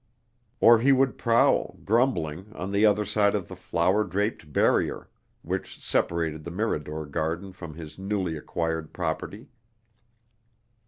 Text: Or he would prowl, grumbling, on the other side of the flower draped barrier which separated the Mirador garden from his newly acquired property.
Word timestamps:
Or 0.59 0.79
he 0.79 0.91
would 0.91 1.19
prowl, 1.19 1.77
grumbling, 1.85 2.51
on 2.55 2.71
the 2.71 2.87
other 2.87 3.05
side 3.05 3.35
of 3.35 3.47
the 3.47 3.55
flower 3.55 4.03
draped 4.03 4.51
barrier 4.51 5.11
which 5.43 5.79
separated 5.79 6.43
the 6.43 6.49
Mirador 6.49 7.05
garden 7.05 7.53
from 7.53 7.75
his 7.75 7.99
newly 7.99 8.35
acquired 8.35 8.93
property. 8.93 9.49